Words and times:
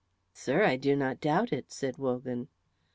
"Sir, 0.33 0.63
I 0.63 0.77
do 0.77 0.95
not 0.95 1.21
doubt 1.21 1.53
it," 1.53 1.71
said 1.71 1.99
Wogan. 1.99 2.47